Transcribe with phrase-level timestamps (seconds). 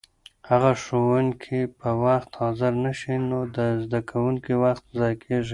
[0.45, 5.49] که ښوونکي په وخت حاضر نه شي نو د زده کوونکو وخت ضایع کېږي.